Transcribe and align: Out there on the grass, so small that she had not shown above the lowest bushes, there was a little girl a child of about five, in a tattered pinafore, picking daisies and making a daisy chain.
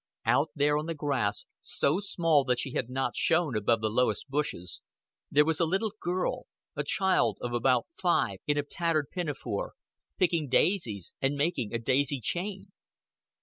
Out 0.25 0.49
there 0.55 0.79
on 0.79 0.87
the 0.87 0.95
grass, 0.95 1.45
so 1.59 1.99
small 1.99 2.43
that 2.45 2.57
she 2.57 2.71
had 2.71 2.89
not 2.89 3.15
shown 3.15 3.55
above 3.55 3.81
the 3.81 3.87
lowest 3.89 4.27
bushes, 4.31 4.81
there 5.29 5.45
was 5.45 5.59
a 5.59 5.65
little 5.67 5.93
girl 6.01 6.47
a 6.75 6.83
child 6.83 7.37
of 7.43 7.53
about 7.53 7.85
five, 7.95 8.39
in 8.47 8.57
a 8.57 8.63
tattered 8.63 9.11
pinafore, 9.11 9.73
picking 10.17 10.49
daisies 10.49 11.13
and 11.21 11.35
making 11.35 11.71
a 11.71 11.77
daisy 11.77 12.19
chain. 12.19 12.71